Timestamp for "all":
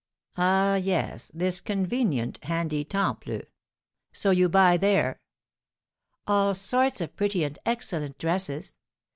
6.25-6.55